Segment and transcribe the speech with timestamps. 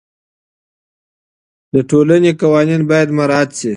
[1.73, 3.69] د ټولني قوانین باید مراعات سي.